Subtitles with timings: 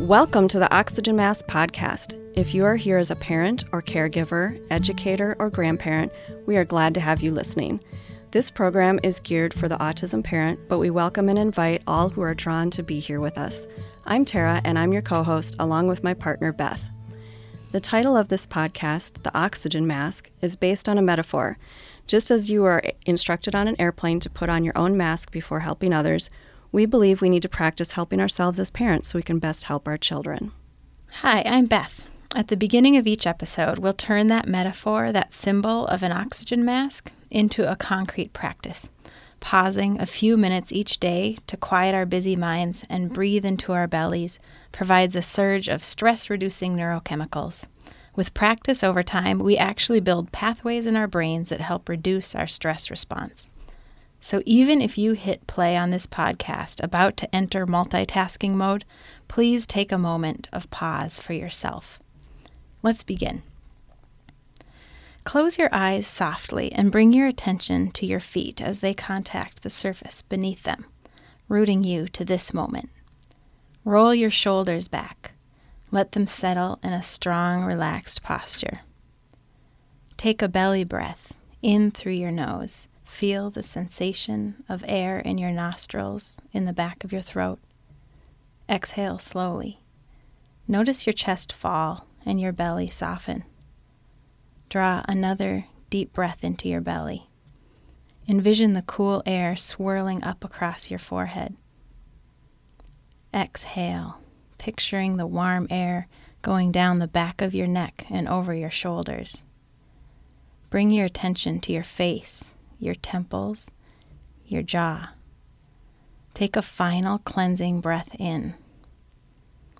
[0.00, 2.18] Welcome to the Oxygen Mask podcast.
[2.34, 6.10] If you are here as a parent or caregiver, educator, or grandparent,
[6.46, 7.80] we are glad to have you listening.
[8.30, 12.22] This program is geared for the autism parent, but we welcome and invite all who
[12.22, 13.66] are drawn to be here with us.
[14.06, 16.82] I'm Tara, and I'm your co host, along with my partner, Beth.
[17.72, 21.58] The title of this podcast, The Oxygen Mask, is based on a metaphor.
[22.06, 25.60] Just as you are instructed on an airplane to put on your own mask before
[25.60, 26.30] helping others,
[26.72, 29.88] we believe we need to practice helping ourselves as parents so we can best help
[29.88, 30.52] our children.
[31.22, 32.04] Hi, I'm Beth.
[32.36, 36.64] At the beginning of each episode, we'll turn that metaphor, that symbol of an oxygen
[36.64, 38.90] mask, into a concrete practice,
[39.40, 43.88] pausing a few minutes each day to quiet our busy minds and breathe into our
[43.88, 44.38] bellies
[44.70, 47.66] provides a surge of stress reducing neurochemicals.
[48.14, 52.46] With practice over time, we actually build pathways in our brains that help reduce our
[52.46, 53.50] stress response.
[54.20, 58.84] So even if you hit play on this podcast about to enter multitasking mode,
[59.28, 61.98] please take a moment of pause for yourself.
[62.82, 63.42] Let's begin.
[65.24, 69.70] Close your eyes softly and bring your attention to your feet as they contact the
[69.70, 70.86] surface beneath them,
[71.48, 72.90] rooting you to this moment.
[73.84, 75.32] Roll your shoulders back.
[75.90, 78.80] Let them settle in a strong, relaxed posture.
[80.16, 85.50] Take a belly breath in through your nose Feel the sensation of air in your
[85.50, 87.58] nostrils, in the back of your throat.
[88.66, 89.80] Exhale slowly.
[90.66, 93.44] Notice your chest fall and your belly soften.
[94.70, 97.28] Draw another deep breath into your belly.
[98.26, 101.56] Envision the cool air swirling up across your forehead.
[103.34, 104.22] Exhale,
[104.56, 106.06] picturing the warm air
[106.40, 109.44] going down the back of your neck and over your shoulders.
[110.70, 113.70] Bring your attention to your face your temples,
[114.46, 115.10] your jaw.
[116.34, 118.54] Take a final cleansing breath in.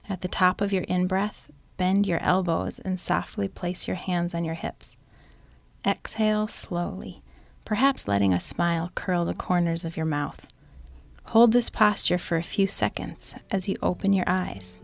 [0.09, 4.35] At the top of your in breath, bend your elbows and softly place your hands
[4.35, 4.97] on your hips.
[5.87, 7.23] Exhale slowly,
[7.65, 10.47] perhaps letting a smile curl the corners of your mouth.
[11.27, 14.81] Hold this posture for a few seconds as you open your eyes.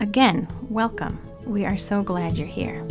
[0.00, 1.20] Again, welcome.
[1.44, 2.86] We are so glad you're here.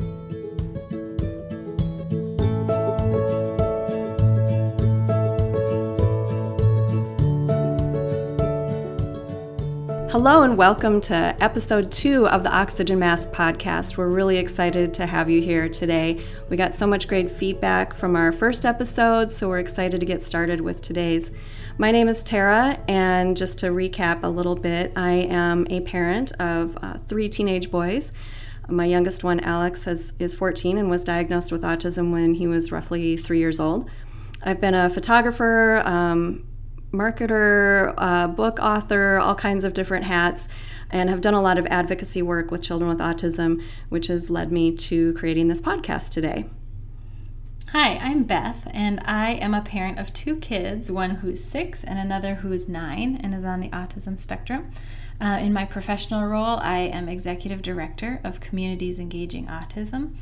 [10.19, 13.97] Hello, and welcome to episode two of the Oxygen Mask podcast.
[13.97, 16.25] We're really excited to have you here today.
[16.50, 20.23] We got so much great feedback from our first episode, so we're excited to get
[20.23, 21.29] started with today's.
[21.78, 26.31] My name is Tara, and just to recap a little bit, I am a parent
[26.39, 28.11] of uh, three teenage boys.
[28.67, 32.72] My youngest one, Alex, has, is 14 and was diagnosed with autism when he was
[32.72, 33.88] roughly three years old.
[34.41, 36.47] I've been a photographer, um,
[36.92, 40.48] marketer, uh, book author, all kinds of different hats,
[40.90, 44.52] and have done a lot of advocacy work with children with autism, which has led
[44.52, 46.50] me to creating this podcast today.
[47.74, 52.00] Hi, I'm Beth, and I am a parent of two kids one who's six and
[52.00, 54.72] another who's nine and is on the autism spectrum.
[55.20, 60.14] Uh, in my professional role, I am executive director of Communities Engaging Autism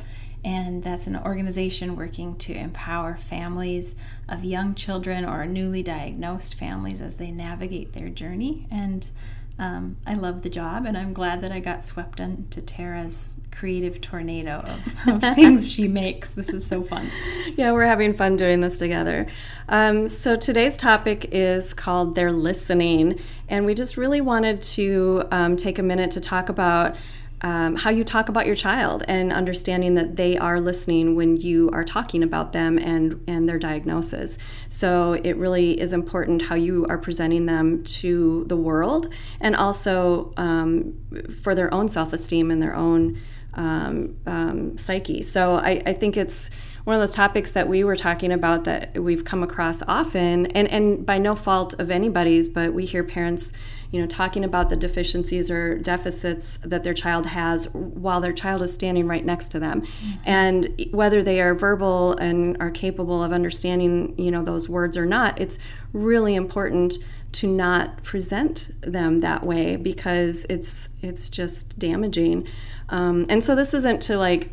[0.45, 3.95] and that's an organization working to empower families
[4.29, 8.67] of young children or newly diagnosed families as they navigate their journey.
[8.69, 9.09] And
[9.57, 14.01] um, I love the job, and I'm glad that I got swept into Tara's creative
[14.01, 16.31] tornado of, of things she makes.
[16.31, 17.09] This is so fun.
[17.55, 19.27] Yeah, we're having fun doing this together.
[19.69, 23.17] Um, so today's topic is called They're Listening,
[23.47, 26.97] and we just really wanted to um, take a minute to talk about
[27.45, 31.69] um, how you talk about your child and understanding that they are listening when you
[31.73, 34.39] are talking about them and and their diagnosis.
[34.69, 40.33] So it really is important how you are presenting them to the world and also
[40.37, 40.95] um,
[41.43, 43.21] for their own self esteem and their own
[43.53, 45.21] um, um, psyche.
[45.21, 46.49] So I, I think it's
[46.83, 50.67] one of those topics that we were talking about that we've come across often and,
[50.67, 53.53] and by no fault of anybody's, but we hear parents
[53.91, 58.61] you know, talking about the deficiencies or deficits that their child has while their child
[58.61, 59.81] is standing right next to them.
[59.81, 60.11] Mm-hmm.
[60.25, 65.05] And whether they are verbal and are capable of understanding, you know, those words or
[65.05, 65.59] not, it's
[65.93, 66.97] really important
[67.33, 72.47] to not present them that way because it's it's just damaging.
[72.89, 74.51] Um, and so this isn't to like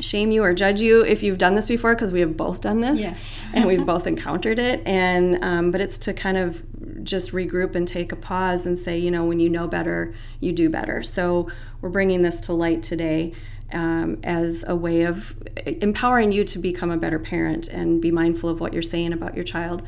[0.00, 2.80] shame you or judge you if you've done this before because we have both done
[2.80, 3.38] this yes.
[3.54, 6.64] and we've both encountered it and um, but it's to kind of
[7.02, 10.52] just regroup and take a pause and say you know when you know better you
[10.52, 11.48] do better so
[11.80, 13.32] we're bringing this to light today
[13.72, 15.34] um, as a way of
[15.66, 19.34] empowering you to become a better parent and be mindful of what you're saying about
[19.34, 19.82] your child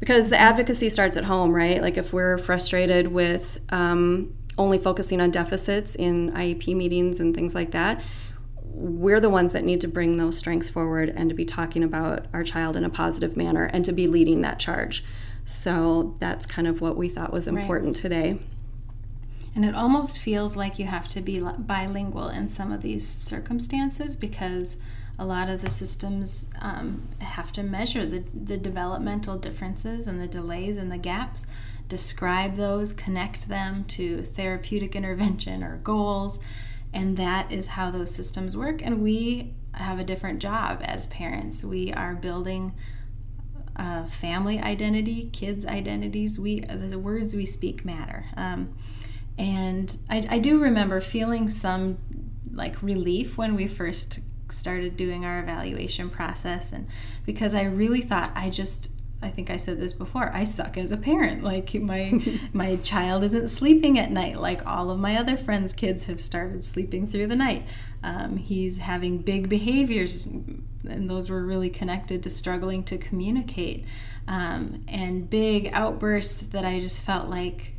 [0.00, 5.20] because the advocacy starts at home right like if we're frustrated with um, only focusing
[5.20, 8.02] on deficits in IEP meetings and things like that.
[8.64, 12.26] We're the ones that need to bring those strengths forward and to be talking about
[12.32, 15.04] our child in a positive manner and to be leading that charge.
[15.44, 18.02] So that's kind of what we thought was important right.
[18.02, 18.38] today.
[19.54, 24.16] And it almost feels like you have to be bilingual in some of these circumstances
[24.16, 24.78] because
[25.18, 30.26] a lot of the systems um, have to measure the, the developmental differences and the
[30.26, 31.46] delays and the gaps,
[31.88, 36.38] describe those, connect them to therapeutic intervention or goals.
[36.94, 38.80] And that is how those systems work.
[38.82, 41.62] And we have a different job as parents.
[41.62, 42.72] We are building
[43.76, 46.38] uh, family identity, kids' identities.
[46.38, 48.26] We the words we speak matter.
[48.36, 48.74] Um,
[49.38, 51.98] and I, I do remember feeling some
[52.52, 54.20] like relief when we first
[54.50, 56.86] started doing our evaluation process and
[57.24, 58.90] because I really thought I just
[59.22, 60.34] I think I said this before.
[60.34, 61.42] I suck as a parent.
[61.52, 62.20] Like my
[62.52, 66.64] my child isn't sleeping at night like all of my other friends' kids have started
[66.64, 67.64] sleeping through the night.
[68.02, 70.28] Um, he's having big behaviors,
[70.88, 73.84] and those were really connected to struggling to communicate,
[74.28, 77.72] um, and big outbursts that I just felt like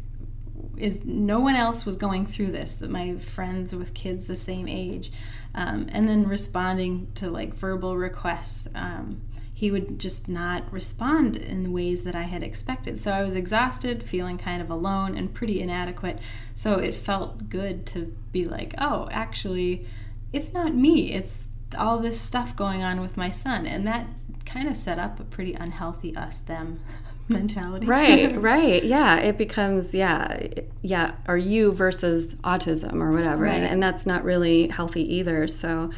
[0.78, 4.68] is no one else was going through this that my friends with kids the same
[4.68, 5.12] age
[5.54, 9.22] um, and then responding to like verbal requests um,
[9.54, 13.00] he would just not respond in ways that i had expected.
[13.00, 16.20] So i was exhausted feeling kind of alone and pretty inadequate.
[16.56, 19.86] So it felt good to be like oh actually
[20.32, 21.46] it's not me it's
[21.76, 24.08] all this stuff going on with my son and that
[24.46, 26.80] kind of set up a pretty unhealthy us them
[27.28, 27.86] mentality.
[27.86, 28.84] right, right.
[28.84, 30.48] Yeah, it becomes yeah,
[30.82, 33.44] yeah, are you versus autism or whatever.
[33.44, 33.56] Right.
[33.56, 35.48] And, and that's not really healthy either.
[35.48, 35.92] So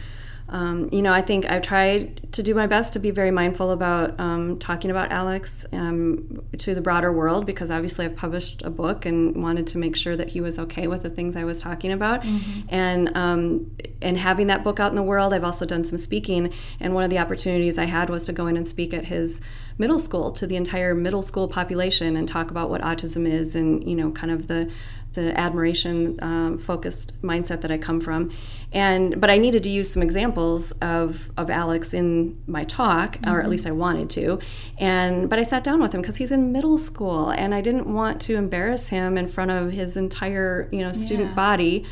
[0.47, 3.71] um, you know, I think I've tried to do my best to be very mindful
[3.71, 8.69] about um, talking about Alex um, to the broader world because obviously I've published a
[8.69, 11.61] book and wanted to make sure that he was okay with the things I was
[11.61, 12.21] talking about.
[12.21, 12.61] Mm-hmm.
[12.69, 13.71] And um,
[14.03, 16.53] and having that book out in the world, I've also done some speaking.
[16.79, 19.41] And one of the opportunities I had was to go in and speak at his
[19.79, 23.83] middle school to the entire middle school population and talk about what autism is and
[23.87, 24.71] you know kind of the
[25.15, 28.31] the admiration um, focused mindset that I come from.
[28.71, 33.29] And but I needed to use some examples of of Alex in my talk, mm-hmm.
[33.29, 33.51] or at mm-hmm.
[33.51, 34.39] least I wanted to.
[34.77, 37.91] And but I sat down with him because he's in middle school, and I didn't
[37.91, 41.35] want to embarrass him in front of his entire you know student yeah.
[41.35, 41.85] body.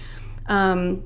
[0.47, 1.03] Um,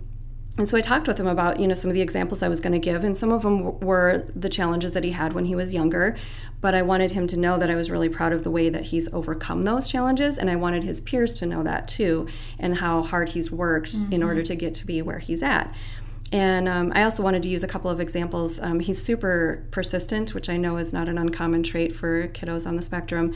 [0.58, 2.60] and so I talked with him about you know some of the examples I was
[2.60, 5.56] going to give, and some of them were the challenges that he had when he
[5.56, 6.18] was younger.
[6.59, 8.86] But I wanted him to know that I was really proud of the way that
[8.86, 12.27] he's overcome those challenges, and I wanted his peers to know that too,
[12.57, 14.13] and how hard he's worked mm-hmm.
[14.13, 15.74] in order to get to be where he's at.
[16.31, 18.59] And um, I also wanted to use a couple of examples.
[18.59, 22.75] Um, he's super persistent, which I know is not an uncommon trait for kiddos on
[22.75, 23.33] the spectrum.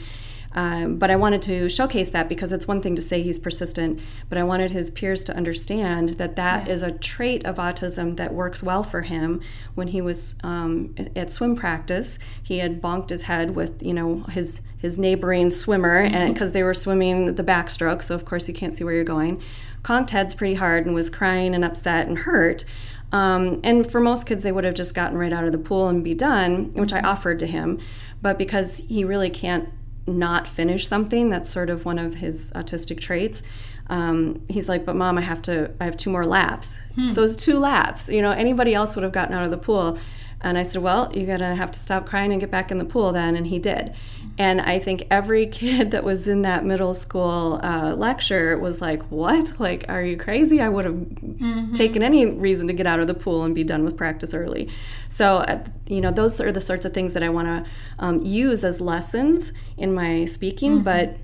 [0.54, 4.00] Um, but I wanted to showcase that because it's one thing to say he's persistent,
[4.28, 6.72] but I wanted his peers to understand that that yeah.
[6.72, 9.40] is a trait of autism that works well for him.
[9.74, 14.24] When he was um, at swim practice, he had bonked his head with you know
[14.24, 16.14] his his neighboring swimmer, mm-hmm.
[16.14, 19.04] and because they were swimming the backstroke, so of course you can't see where you're
[19.04, 19.42] going.
[19.82, 22.64] Conked heads pretty hard and was crying and upset and hurt.
[23.10, 25.88] Um, and for most kids, they would have just gotten right out of the pool
[25.88, 27.06] and be done, which I mm-hmm.
[27.06, 27.78] offered to him.
[28.22, 29.68] But because he really can't
[30.06, 31.28] not finish something.
[31.28, 33.42] That's sort of one of his autistic traits.
[33.88, 36.78] Um, he's like, but mom, I have to, I have two more laps.
[36.94, 37.10] Hmm.
[37.10, 38.08] So it's two laps.
[38.08, 39.98] You know, anybody else would have gotten out of the pool.
[40.42, 42.78] And I said, well, you're going to have to stop crying and get back in
[42.78, 43.36] the pool then.
[43.36, 43.94] And he did.
[44.38, 49.02] And I think every kid that was in that middle school uh, lecture was like,
[49.10, 49.58] what?
[49.60, 50.60] Like, are you crazy?
[50.60, 51.72] I would have mm-hmm.
[51.72, 54.68] taken any reason to get out of the pool and be done with practice early.
[55.08, 58.22] So, uh, you know, those are the sorts of things that I want to um,
[58.22, 60.84] use as lessons in my speaking, mm-hmm.
[60.84, 61.16] but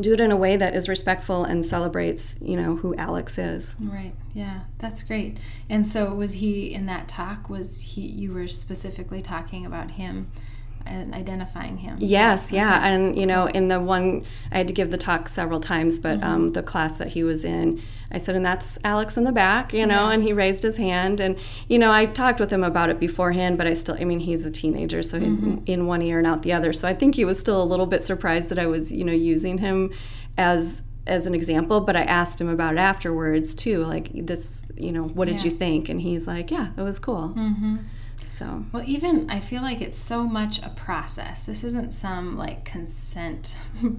[0.00, 3.76] do it in a way that is respectful and celebrates, you know, who Alex is.
[3.80, 4.14] Right.
[4.34, 5.38] Yeah, that's great.
[5.70, 10.30] And so was he in that talk was he you were specifically talking about him
[10.86, 11.96] and identifying him.
[12.00, 12.56] Yes, okay.
[12.56, 16.00] yeah, and you know, in the one I had to give the talk several times,
[16.00, 16.28] but mm-hmm.
[16.28, 19.72] um, the class that he was in, I said, and that's Alex in the back,
[19.72, 20.12] you know, yeah.
[20.12, 21.36] and he raised his hand, and
[21.68, 24.44] you know, I talked with him about it beforehand, but I still, I mean, he's
[24.44, 25.58] a teenager, so mm-hmm.
[25.66, 27.86] in one ear and out the other, so I think he was still a little
[27.86, 29.92] bit surprised that I was, you know, using him
[30.36, 34.90] as as an example but i asked him about it afterwards too like this you
[34.90, 35.44] know what did yeah.
[35.44, 37.76] you think and he's like yeah it was cool mm-hmm.
[38.24, 41.42] So, well, even I feel like it's so much a process.
[41.42, 43.56] This isn't some like consent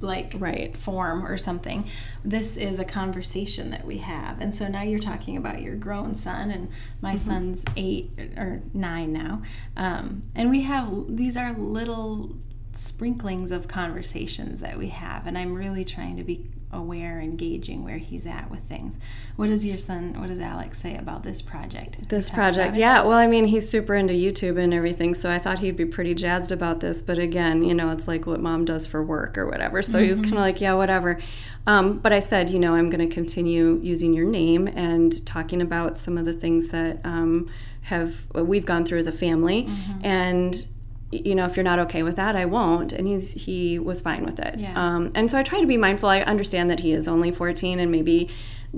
[0.00, 0.76] like right.
[0.76, 1.88] form or something.
[2.24, 4.40] This is a conversation that we have.
[4.40, 6.68] And so now you're talking about your grown son, and
[7.00, 7.30] my mm-hmm.
[7.30, 9.42] son's eight or nine now.
[9.76, 12.36] Um, and we have these are little
[12.76, 17.84] sprinklings of conversations that we have, and I'm really trying to be aware and gauging
[17.84, 18.98] where he's at with things.
[19.36, 22.08] What does your son, what does Alex say about this project?
[22.08, 23.02] This project, yeah.
[23.02, 26.14] Well, I mean, he's super into YouTube and everything, so I thought he'd be pretty
[26.14, 27.02] jazzed about this.
[27.02, 29.80] But again, you know, it's like what mom does for work or whatever.
[29.80, 30.02] So mm-hmm.
[30.02, 31.20] he was kind of like, yeah, whatever.
[31.66, 35.62] Um, but I said, you know, I'm going to continue using your name and talking
[35.62, 37.48] about some of the things that um,
[37.82, 40.04] have we've gone through as a family, mm-hmm.
[40.04, 40.66] and
[41.12, 42.92] you know, if you're not okay with that, I won't.
[42.92, 44.58] And he's he was fine with it.
[44.58, 44.72] Yeah.
[44.76, 46.08] Um, and so I try to be mindful.
[46.08, 48.28] I understand that he is only 14 and maybe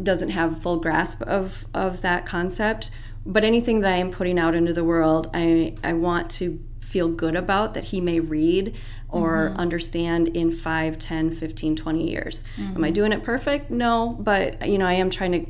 [0.01, 2.91] doesn't have full grasp of of that concept.
[3.25, 7.09] But anything that I am putting out into the world, I I want to feel
[7.09, 8.75] good about that he may read
[9.11, 9.61] or mm-hmm.
[9.61, 12.77] understand in 5 10 15 20 years mm-hmm.
[12.77, 12.95] am i mm-hmm.
[12.95, 15.45] doing it perfect no but you know i am trying to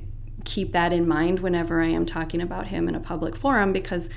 [0.45, 4.11] keep that in mind whenever i am talking about him in a public forum because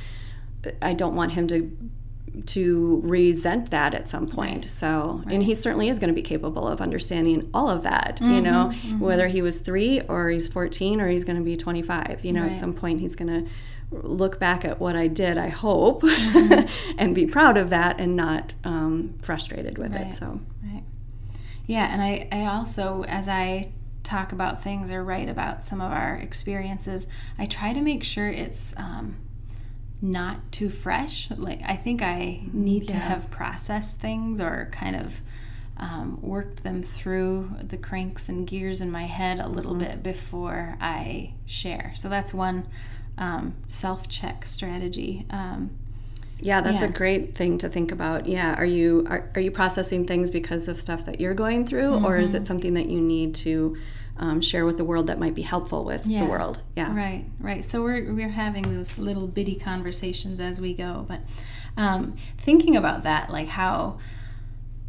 [0.81, 1.77] i don't want him to
[2.45, 4.65] to resent that at some point.
[4.65, 4.71] Right.
[4.71, 5.33] So, right.
[5.33, 8.41] and he certainly is going to be capable of understanding all of that, mm-hmm, you
[8.41, 8.99] know, mm-hmm.
[8.99, 12.23] whether he was three or he's 14 or he's going to be 25.
[12.23, 12.51] You know, right.
[12.51, 13.51] at some point he's going to
[13.91, 16.93] look back at what I did, I hope, mm-hmm.
[16.97, 20.13] and be proud of that and not um, frustrated with it.
[20.15, 20.83] So, right.
[21.67, 21.91] Yeah.
[21.91, 23.73] And I, I also, as I
[24.03, 27.07] talk about things or write about some of our experiences,
[27.37, 29.17] I try to make sure it's, um,
[30.01, 31.29] not too fresh.
[31.31, 32.91] Like I think I need yeah.
[32.91, 35.21] to have processed things or kind of
[35.77, 39.91] um, worked them through the cranks and gears in my head a little mm-hmm.
[39.91, 41.93] bit before I share.
[41.95, 42.67] So that's one
[43.17, 45.25] um, self check strategy.
[45.29, 45.71] Um,
[46.39, 46.87] yeah, that's yeah.
[46.87, 48.25] a great thing to think about.
[48.25, 51.91] Yeah, are you are, are you processing things because of stuff that you're going through,
[51.91, 52.05] mm-hmm.
[52.05, 52.47] or is it mm-hmm.
[52.47, 53.77] something that you need to
[54.17, 56.23] um, share with the world that might be helpful with yeah.
[56.23, 56.61] the world.
[56.75, 56.95] Yeah.
[56.95, 57.65] Right, right.
[57.65, 61.05] So we're, we're having those little bitty conversations as we go.
[61.07, 61.21] But
[61.77, 63.99] um, thinking about that, like how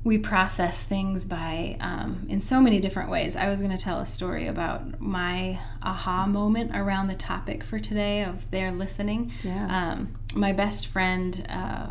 [0.05, 3.37] we process things by um, in so many different ways.
[3.37, 7.79] I was going to tell a story about my aha moment around the topic for
[7.79, 9.33] today of they're listening.
[9.45, 9.93] Yeah.
[9.93, 11.87] Um, my best friend, uh,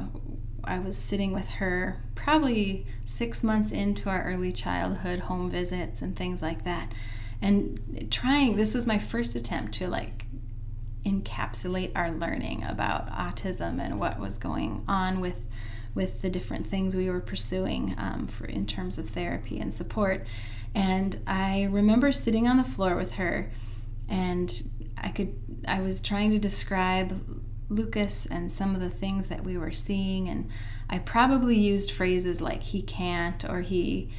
[0.63, 6.15] I was sitting with her probably six months into our early childhood home visits and
[6.15, 6.91] things like that
[7.41, 10.25] and trying this was my first attempt to like
[11.05, 15.45] encapsulate our learning about autism and what was going on with
[15.93, 20.25] with the different things we were pursuing um, for in terms of therapy and support.
[20.73, 23.51] And i remember sitting on the floor with her
[24.07, 25.33] and i could
[25.67, 27.19] i was trying to describe
[27.69, 30.49] lucas and some of the things that we were seeing and
[30.89, 34.09] i probably used phrases like he can't or he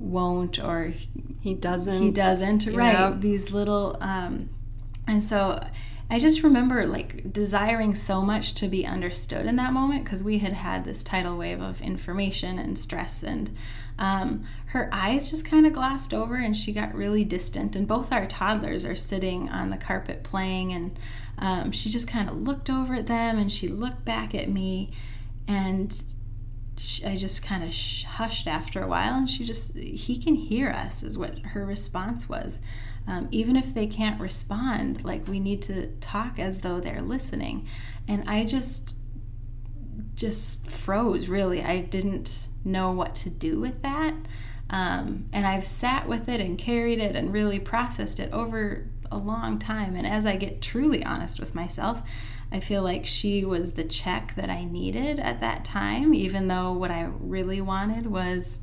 [0.00, 0.94] won't or
[1.40, 2.02] he doesn't.
[2.02, 2.66] he doesn't.
[2.66, 3.20] Right.
[3.20, 4.48] These little um,
[5.10, 5.62] and so
[6.08, 10.38] i just remember like desiring so much to be understood in that moment because we
[10.38, 13.50] had had this tidal wave of information and stress and
[13.98, 18.12] um, her eyes just kind of glossed over and she got really distant and both
[18.12, 20.98] our toddlers are sitting on the carpet playing and
[21.38, 24.90] um, she just kind of looked over at them and she looked back at me
[25.46, 26.02] and
[27.04, 27.74] I just kind of
[28.12, 32.28] hushed after a while, and she just, he can hear us, is what her response
[32.28, 32.60] was.
[33.06, 37.66] Um, even if they can't respond, like we need to talk as though they're listening.
[38.06, 38.96] And I just,
[40.14, 41.62] just froze really.
[41.62, 44.14] I didn't know what to do with that.
[44.68, 49.18] Um, and I've sat with it and carried it and really processed it over a
[49.18, 49.96] long time.
[49.96, 52.02] And as I get truly honest with myself,
[52.52, 56.72] I feel like she was the check that I needed at that time, even though
[56.72, 58.60] what I really wanted was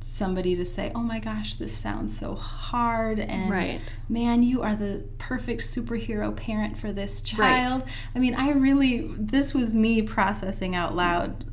[0.00, 3.80] somebody to say, "Oh my gosh, this sounds so hard," and right.
[4.08, 7.92] "Man, you are the perfect superhero parent for this child." Right.
[8.14, 11.44] I mean, I really this was me processing out loud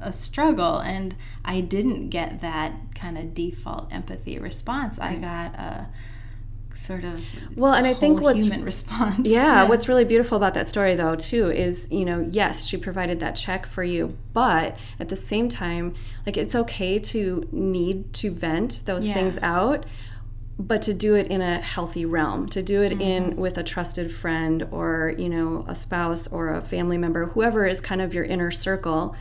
[0.00, 4.98] a struggle, and I didn't get that kind of default empathy response.
[4.98, 5.18] Right.
[5.18, 5.88] I got a
[6.76, 7.20] sort of
[7.54, 10.94] well and i think what's human response yeah, yeah, what's really beautiful about that story
[10.94, 15.16] though too is you know yes she provided that check for you but at the
[15.16, 19.14] same time like it's okay to need to vent those yeah.
[19.14, 19.86] things out
[20.58, 23.00] but to do it in a healthy realm to do it mm-hmm.
[23.00, 27.66] in with a trusted friend or you know a spouse or a family member whoever
[27.66, 29.14] is kind of your inner circle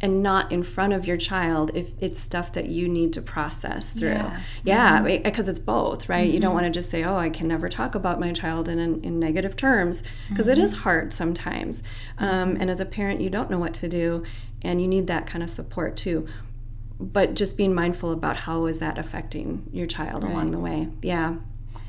[0.00, 3.92] and not in front of your child if it's stuff that you need to process
[3.92, 4.08] through.
[4.10, 5.22] Yeah, yeah mm-hmm.
[5.22, 6.26] because it's both, right?
[6.26, 6.34] Mm-hmm.
[6.34, 6.62] You don't mm-hmm.
[6.62, 9.56] want to just say, "Oh, I can never talk about my child in in negative
[9.56, 10.82] terms," because mm-hmm.
[10.82, 11.82] hard sometimes.
[12.18, 14.22] Um, and as a parent, you don't know what to do,
[14.62, 16.26] and you need that kind of support too.
[16.98, 20.32] But just being mindful about how is that affecting your child right.
[20.32, 20.88] along the way.
[21.02, 21.36] Yeah.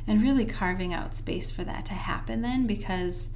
[0.06, 3.32] And really carving out space for that to happen then because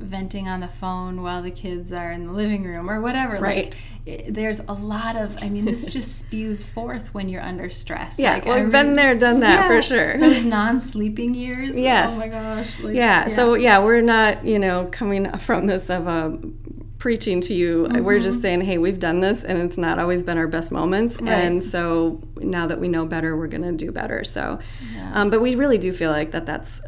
[0.00, 3.38] venting on the phone while the kids are in the living room or whatever.
[3.38, 3.66] Right.
[3.66, 3.76] Like,
[4.06, 8.18] it, there's a lot of, I mean, this just spews forth when you're under stress.
[8.18, 10.18] Yeah, like, well, I've been there, done that for sure.
[10.18, 10.42] Those
[10.74, 11.78] non-sleeping years.
[11.78, 12.10] Yes.
[12.12, 12.80] Oh my gosh.
[12.80, 16.38] like, yeah, so yeah, we're not, you know, coming from this of a
[16.98, 17.86] preaching to you.
[17.90, 18.22] We're Mm-hmm.
[18.24, 21.16] just saying, hey, we've done this and it's not always been our best moments.
[21.20, 21.30] Right.
[21.32, 24.22] And so now that we know better, we're going to do better.
[24.24, 24.58] So,
[24.94, 25.10] Yeah.
[25.14, 26.82] um, but we really do feel like that that's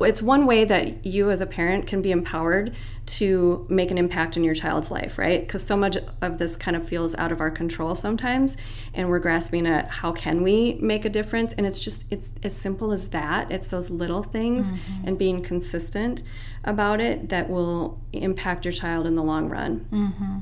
[0.00, 2.74] it's one way that you as a parent can be empowered
[3.06, 5.40] to make an impact in your child's life, right?
[5.40, 8.56] Because so much of this kind of feels out of our control sometimes,
[8.94, 11.52] and we're grasping at how can we make a difference.
[11.52, 13.50] And it's just it's as simple as that.
[13.52, 14.72] It's those little things
[15.04, 16.22] and being consistent
[16.64, 19.86] about it that will impact your child in the long run.
[19.92, 20.38] Mm-hmm.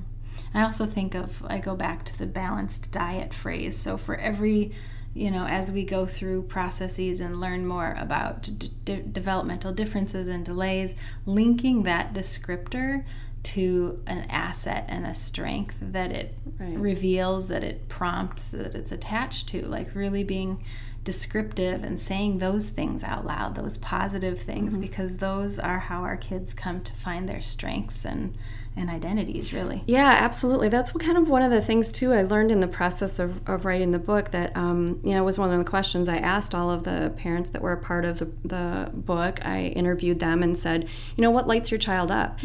[0.56, 3.76] I also think of, I go back to the balanced diet phrase.
[3.76, 4.72] So for every,
[5.14, 10.26] you know, as we go through processes and learn more about d- d- developmental differences
[10.28, 10.94] and delays,
[11.24, 13.04] linking that descriptor
[13.44, 16.76] to an asset and a strength that it Right.
[16.78, 20.64] reveals, that it prompts, that it's attached to, like really being
[21.04, 24.82] descriptive and saying those things out loud, those positive things, mm-hmm.
[24.82, 28.34] because those are how our kids come to find their strengths and,
[28.76, 29.84] and identities, really.
[29.86, 30.68] Yeah, absolutely.
[30.68, 33.40] That's what kind of one of the things too I learned in the process of,
[33.48, 36.54] of writing the book that um, you know was one of the questions I asked
[36.54, 39.44] all of the parents that were a part of the, the book.
[39.44, 42.38] I interviewed them and said, you know, what lights your child up?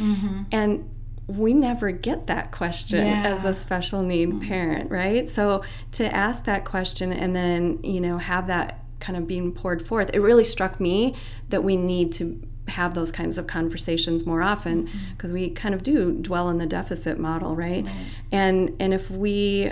[0.51, 0.89] And
[1.27, 3.23] we never get that question Yeah.
[3.27, 5.29] as a special need parent, right?
[5.29, 9.85] So to ask that question and then you know have that kind of being poured
[9.85, 11.15] forth, it really struck me
[11.49, 15.83] that we need to have those kinds of conversations more often because we kind of
[15.83, 17.85] do dwell in the deficit model right?
[18.31, 19.71] and and if we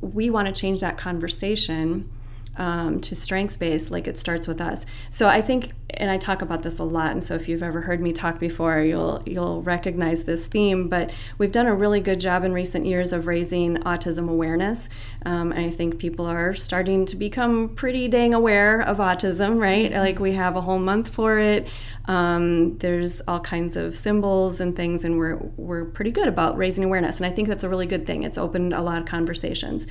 [0.00, 2.10] we want to change that conversation
[2.56, 4.86] um, to strengths based like it starts with us.
[5.10, 7.82] So i think and i talk about this a lot and so if you've ever
[7.82, 12.20] heard me talk before you'll you'll recognize this theme but we've done a really good
[12.20, 14.88] job in recent years of raising autism awareness
[15.24, 19.92] um, and i think people are starting to become pretty dang aware of autism right?
[19.92, 21.68] Like we have a whole month for it.
[22.06, 26.84] Um, there's all kinds of symbols and things and we're we're pretty good about raising
[26.84, 28.22] awareness and i think that's a really good thing.
[28.22, 29.86] It's opened a lot of conversations.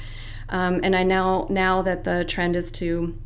[0.50, 3.18] Um, and I now now that the trend is to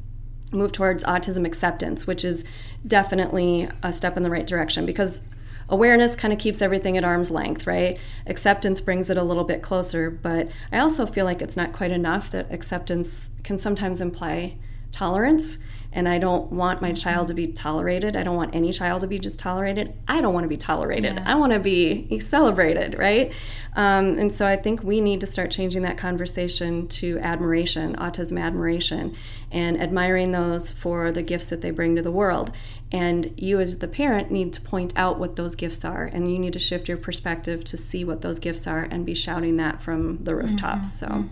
[0.52, 2.44] move towards autism acceptance, which is
[2.86, 5.22] definitely a step in the right direction because
[5.70, 8.00] awareness kind of keeps everything at arm's length, right?
[8.26, 11.92] Acceptance brings it a little bit closer, but I also feel like it's not quite
[11.92, 14.56] enough that acceptance can sometimes imply
[14.92, 15.60] tolerance.
[15.92, 18.16] And I don't want my child to be tolerated.
[18.16, 19.94] I don't want any child to be just tolerated.
[20.08, 21.16] I don't want to be tolerated.
[21.16, 21.24] Yeah.
[21.26, 23.34] I want to be celebrated, right?
[23.76, 28.40] Um, and so I think we need to start changing that conversation to admiration, autism
[28.40, 29.16] admiration,
[29.52, 32.52] and admiring those for the gifts that they bring to the world.
[32.92, 36.40] And you, as the parent, need to point out what those gifts are, and you
[36.40, 39.82] need to shift your perspective to see what those gifts are and be shouting that
[39.82, 40.92] from the rooftops.
[40.92, 41.26] So,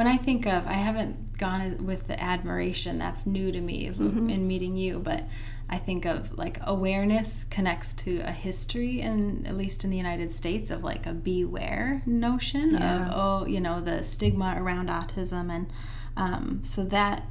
[0.00, 4.48] When I think of, I haven't gone with the admiration, that's new to me in
[4.48, 5.24] meeting you, but
[5.68, 10.32] I think of like awareness connects to a history, and at least in the United
[10.32, 13.08] States, of like a beware notion Yeah.
[13.08, 15.52] of, oh, you know, the stigma around autism.
[15.54, 15.70] And
[16.16, 17.26] um, so that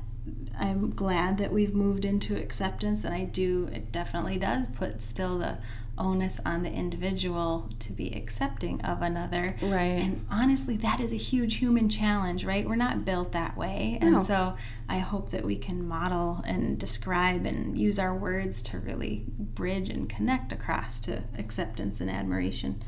[0.60, 5.40] I'm glad that we've moved into acceptance, and I do, it definitely does put still
[5.40, 5.58] the
[6.00, 9.56] onus on the individual to be accepting of another.
[9.62, 10.00] Right.
[10.00, 12.68] And honestly, that is a huge human challenge, right?
[12.68, 13.98] We're not built that way.
[14.02, 14.56] And so
[14.88, 19.90] I hope that we can model and describe and use our words to really bridge
[19.90, 22.82] and connect across to acceptance and admiration.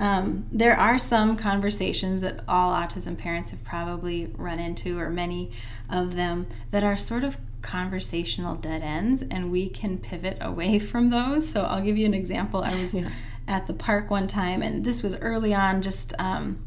[0.00, 5.52] Um, there are some conversations that all autism parents have probably run into, or many
[5.88, 11.10] of them, that are sort of conversational dead ends, and we can pivot away from
[11.10, 11.46] those.
[11.48, 12.62] So I'll give you an example.
[12.64, 13.10] I was Yeah.
[13.46, 16.64] at the park one time, and this was early on, just um,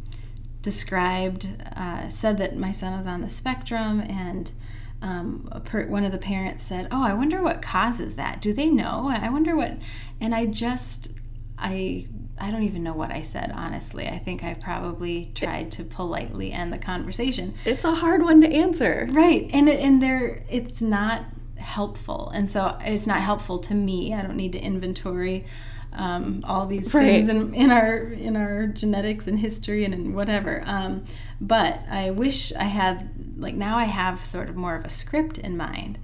[0.62, 4.52] described, uh, said that my son was on the spectrum, and
[5.02, 8.42] um, a per- one of the parents said, "Oh, I wonder what causes that.
[8.42, 9.10] Do they know?
[9.12, 9.74] I wonder what."
[10.22, 11.12] And I just,
[11.58, 12.08] I,
[12.40, 13.52] I don't even know what I said.
[13.56, 17.54] Honestly, I think I probably tried to politely end the conversation.
[17.66, 19.08] it's a hard one to answer.
[19.12, 21.24] Right, and and there, it's not
[21.58, 24.14] helpful, and so it's not helpful to me.
[24.14, 25.46] I don't need to inventory
[25.94, 27.04] um, all these Right.
[27.24, 30.64] things in, in our in our genetics and history and whatever.
[30.66, 31.06] Um,
[31.40, 35.38] but I wish I had like now I have sort of more of a script
[35.38, 36.00] in mind.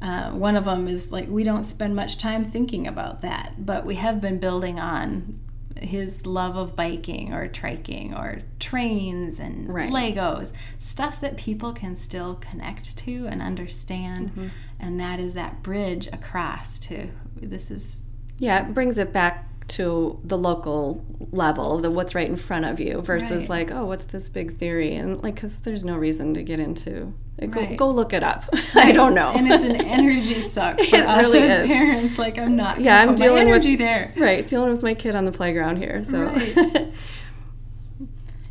[0.00, 3.84] Uh, one of them is like we don't spend much time thinking about that, but
[3.84, 5.38] we have been building on
[5.80, 9.90] his love of biking or triking or trains and Right.
[9.90, 14.30] Legos, stuff that people can still connect to and understand.
[14.30, 14.46] Mm-hmm.
[14.78, 18.04] And that is that bridge across to this is
[18.38, 22.78] Yeah, it brings it back to the local level, the what's right in front of
[22.78, 23.48] you, versus Right.
[23.48, 24.94] like, oh, what's this big theory?
[24.94, 27.12] And like, because there's no reason to get into.
[27.50, 27.76] Go, Right.
[27.76, 28.48] go look it up.
[28.74, 29.32] I don't know.
[29.34, 31.66] And it's an energy suck for It us really as is.
[31.68, 32.18] parents.
[32.18, 32.80] Like I'm not.
[32.80, 34.12] Yeah, I'm dealing with- energy there.
[34.16, 36.02] right dealing with my kid on the playground here.
[36.04, 36.54] So Right.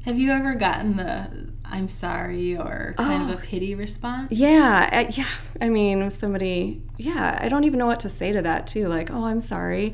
[0.05, 1.44] Have you ever gotten the
[1.75, 3.33] "I'm sorry" or kind of Oh.
[3.33, 4.29] a pity response?
[4.31, 5.27] Yeah, I, yeah.
[5.61, 8.87] I mean, somebody, yeah, I don't even know what to say to that too.
[8.87, 9.93] Like, oh, I'm sorry.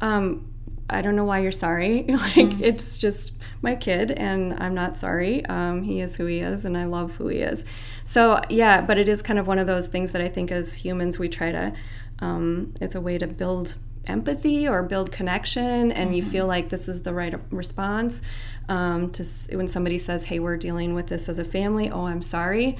[0.00, 0.46] Um,
[0.90, 2.02] I don't know why you're sorry.
[2.08, 5.44] like, it's just my kid, and I'm not sorry.
[5.46, 7.64] Um, he is who he is, and I love who he is.
[8.04, 10.76] So, yeah, but it is kind of one of those things that I think as
[10.76, 11.72] humans we try to.
[12.18, 16.88] Um, it's a way to build empathy or build connection, and you feel like this
[16.88, 18.22] is the right response.
[18.68, 22.06] Um, to s- when somebody says, "Hey, we're dealing with this as a family," oh,
[22.06, 22.78] I'm sorry.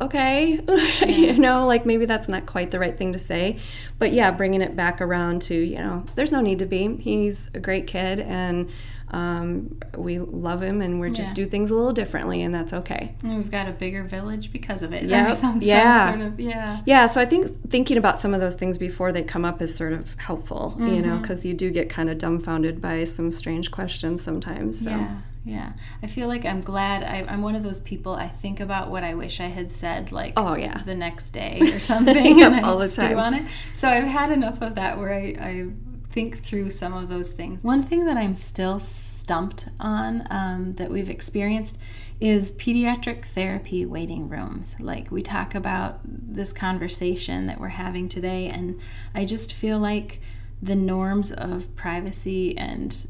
[0.00, 0.60] Okay.
[1.06, 3.58] You know like maybe that's not quite the right thing to say.
[3.98, 6.96] But yeah bringing it back around to you know there's no need to be.
[6.96, 8.70] He's a great kid and
[9.12, 11.44] um, we love him and we just Yeah.
[11.44, 14.82] do things a little differently and that's okay And we've got a bigger village because
[14.82, 15.02] of it.
[15.04, 15.32] Yep.
[15.32, 16.10] Some, some Yeah.
[16.14, 16.80] sort of yeah.
[16.86, 19.74] yeah so i think thinking about some of those things before they come up is
[19.74, 23.70] sort of helpful you know because you do get kind of dumbfounded by some strange
[23.70, 25.72] questions sometimes so Yeah, yeah.
[26.02, 27.02] I feel like I'm glad.
[27.02, 28.12] I, I'm one of those people.
[28.12, 30.82] I think about what I wish I had said, like Oh, yeah.
[30.84, 33.18] the next day or something, Yep, and I all the time.
[33.18, 33.44] on it.
[33.72, 35.66] So I've had enough of that where I, I
[36.10, 37.62] think through some of those things.
[37.62, 41.78] One thing that I'm still stumped on um, that we've experienced
[42.20, 44.76] is pediatric therapy waiting rooms.
[44.78, 48.78] Like we talk about this conversation that we're having today, and
[49.14, 50.20] I just feel like
[50.62, 53.06] the norms of privacy and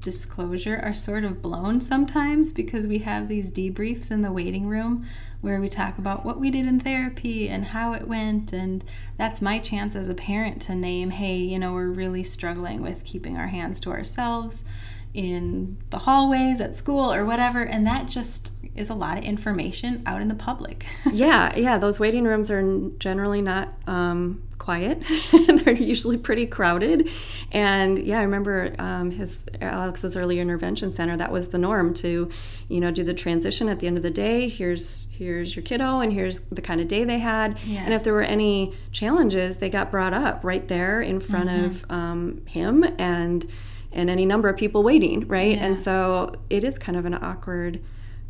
[0.00, 5.06] disclosure are sort of blown sometimes because we have these debriefs in the waiting room
[5.40, 8.52] where we talk about what we did in therapy and how it went.
[8.52, 8.84] And
[9.16, 13.04] that's my chance as a parent to name hey you know we're really struggling with
[13.04, 14.64] keeping our hands to ourselves
[15.12, 17.62] in the hallways at school or whatever.
[17.62, 22.00] And that just is a lot of information out in the public yeah, yeah, those
[22.00, 25.02] waiting rooms are generally not um, quiet.
[25.32, 27.10] They're usually pretty crowded.
[27.50, 31.16] And yeah, I remember um, his Alex's early intervention center.
[31.16, 32.30] That was the norm to,
[32.68, 34.48] you know, do the transition at the end of the day.
[34.48, 37.58] Here's here's your kiddo, and here's the kind of day they had.
[37.66, 37.82] Yeah.
[37.84, 41.90] And if there were any challenges, they got brought up right there in front of
[41.90, 43.46] um, him and
[43.92, 45.56] and any number of people waiting, right?
[45.56, 45.64] Yeah.
[45.64, 47.80] And so it is kind of an awkward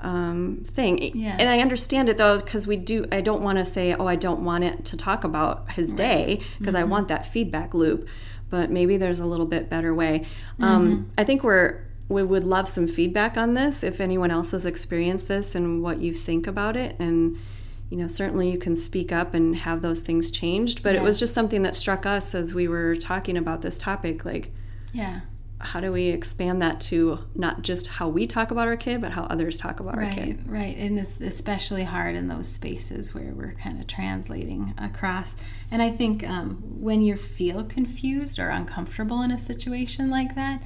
[0.03, 0.99] um, thing.
[1.17, 1.37] Yeah.
[1.39, 4.17] And I understand it though, because we do, I don't want to say, oh, I
[4.17, 8.09] don't want it to talk about his day, because I want that feedback loop.
[8.49, 10.27] But maybe there's a little bit better way.
[10.59, 14.67] Um, I think we're, we would love some feedback on this if anyone else has
[14.67, 16.97] experienced this and what you think about it.
[16.99, 17.39] And,
[17.91, 20.83] you know, certainly you can speak up and have those things changed.
[20.83, 24.25] But it was just something that struck us as we were talking about this topic.
[24.25, 24.51] Like,
[24.93, 25.21] yeah
[25.61, 29.13] how do we expand that to not just how we talk about our kid, but
[29.13, 30.49] how others talk about our Right, kid?
[30.49, 30.77] right.
[30.77, 35.37] And it's especially hard in those spaces where we're kind of translating across.
[35.71, 40.63] And I think um, when you feel confused or uncomfortable in a situation like that,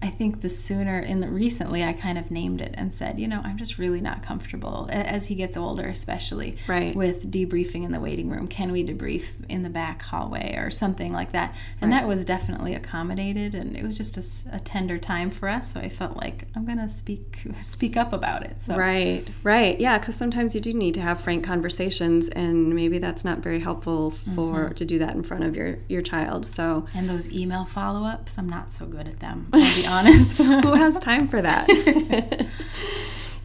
[0.00, 3.26] I think the sooner in the recently I kind of named it and said, you
[3.26, 6.94] know, I'm just really not comfortable as he gets older, especially Right.
[6.94, 8.46] with debriefing in the waiting room.
[8.46, 11.54] Can we debrief in the back hallway or something like that?
[11.80, 14.16] And that was definitely accommodated, and it was just
[14.52, 15.72] a tender time for us.
[15.72, 18.60] So I felt like I'm gonna speak speak up about it.
[18.60, 19.78] So Right, right.
[19.80, 23.60] Yeah, because sometimes you do need to have frank conversations, and maybe that's not very
[23.60, 24.74] helpful for mm-hmm.
[24.74, 26.46] to do that in front of your your child.
[26.46, 29.48] So, And those email follow ups, I'm not so good at them,
[29.88, 30.38] honest.
[30.42, 31.66] who has time for that?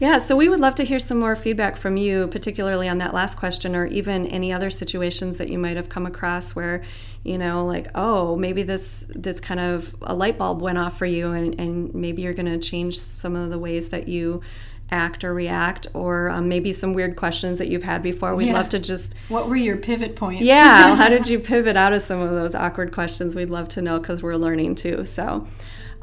[0.00, 3.14] yeah, so we would love to hear some more feedback from you, particularly on that
[3.14, 6.82] last question, or even any other situations that you might have come across where,
[7.22, 11.06] you know, like, oh, maybe this this kind of a light bulb went off for
[11.06, 14.42] you, and, and maybe you're going to change some of the ways that you
[14.90, 18.34] act or react, or um, maybe some weird questions that you've had before.
[18.34, 18.52] We'd Yeah.
[18.54, 20.42] love to just what were your pivot points?
[20.42, 23.80] yeah how did you pivot out of some of those awkward questions we'd love to
[23.82, 25.48] know because we're learning too so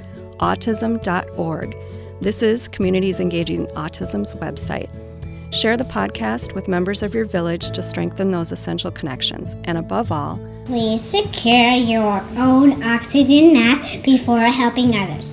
[0.41, 1.77] autism.org
[2.21, 4.91] this is communities engaging autism's website
[5.51, 9.57] Share the podcast with members of your village to strengthen those essential connections.
[9.65, 15.33] And above all, Please secure your own oxygen mask before helping others.